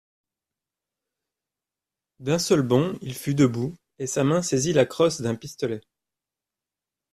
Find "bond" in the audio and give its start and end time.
2.63-2.97